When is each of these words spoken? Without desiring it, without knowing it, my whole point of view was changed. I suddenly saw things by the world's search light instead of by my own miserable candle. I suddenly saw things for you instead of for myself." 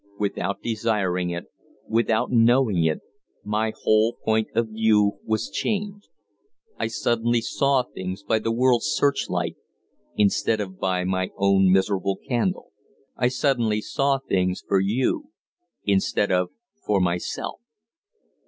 Without 0.17 0.63
desiring 0.63 1.29
it, 1.29 1.45
without 1.87 2.31
knowing 2.31 2.85
it, 2.85 3.01
my 3.43 3.71
whole 3.83 4.13
point 4.25 4.47
of 4.55 4.69
view 4.69 5.19
was 5.23 5.47
changed. 5.51 6.07
I 6.79 6.87
suddenly 6.87 7.39
saw 7.41 7.83
things 7.83 8.23
by 8.23 8.39
the 8.39 8.51
world's 8.51 8.87
search 8.87 9.29
light 9.29 9.57
instead 10.15 10.59
of 10.59 10.79
by 10.79 11.03
my 11.03 11.29
own 11.37 11.71
miserable 11.71 12.17
candle. 12.27 12.71
I 13.15 13.27
suddenly 13.27 13.79
saw 13.79 14.17
things 14.17 14.63
for 14.67 14.79
you 14.79 15.29
instead 15.85 16.31
of 16.31 16.49
for 16.83 16.99
myself." 16.99 17.61